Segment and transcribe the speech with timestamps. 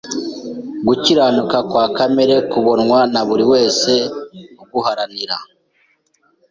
[0.87, 3.91] Gukiranuka kwa kamere kubonwa na buri wese
[4.65, 5.37] uguharanira.